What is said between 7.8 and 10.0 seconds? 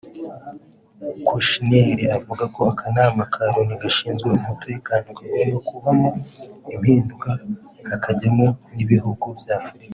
hakajyamo n’ibihugu by’Afurika